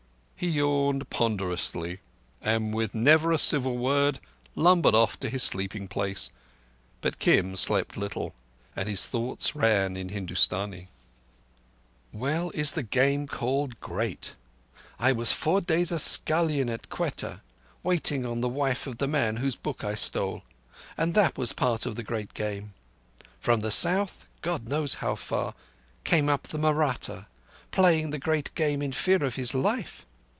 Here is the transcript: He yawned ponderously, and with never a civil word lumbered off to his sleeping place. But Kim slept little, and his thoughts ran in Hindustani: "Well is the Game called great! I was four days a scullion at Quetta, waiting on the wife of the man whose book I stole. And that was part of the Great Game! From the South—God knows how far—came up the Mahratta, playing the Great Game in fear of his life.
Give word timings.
He 0.41 0.47
yawned 0.47 1.07
ponderously, 1.11 1.99
and 2.41 2.73
with 2.73 2.95
never 2.95 3.31
a 3.31 3.37
civil 3.37 3.77
word 3.77 4.19
lumbered 4.55 4.95
off 4.95 5.19
to 5.19 5.29
his 5.29 5.43
sleeping 5.43 5.87
place. 5.87 6.31
But 7.01 7.19
Kim 7.19 7.55
slept 7.55 7.95
little, 7.95 8.33
and 8.75 8.89
his 8.89 9.05
thoughts 9.05 9.55
ran 9.55 9.95
in 9.95 10.09
Hindustani: 10.09 10.87
"Well 12.11 12.49
is 12.55 12.71
the 12.71 12.81
Game 12.81 13.27
called 13.27 13.79
great! 13.81 14.33
I 14.97 15.11
was 15.11 15.31
four 15.31 15.61
days 15.61 15.91
a 15.91 15.99
scullion 15.99 16.69
at 16.69 16.89
Quetta, 16.89 17.41
waiting 17.83 18.25
on 18.25 18.41
the 18.41 18.49
wife 18.49 18.87
of 18.87 18.97
the 18.97 19.07
man 19.07 19.35
whose 19.37 19.55
book 19.55 19.83
I 19.83 19.93
stole. 19.93 20.41
And 20.97 21.13
that 21.13 21.37
was 21.37 21.53
part 21.53 21.85
of 21.85 21.95
the 21.95 22.03
Great 22.03 22.33
Game! 22.33 22.73
From 23.39 23.59
the 23.59 23.69
South—God 23.69 24.67
knows 24.67 24.95
how 24.95 25.13
far—came 25.13 26.29
up 26.29 26.47
the 26.47 26.57
Mahratta, 26.57 27.27
playing 27.69 28.09
the 28.09 28.17
Great 28.17 28.49
Game 28.55 28.81
in 28.81 28.91
fear 28.91 29.23
of 29.23 29.35
his 29.35 29.53
life. 29.53 30.03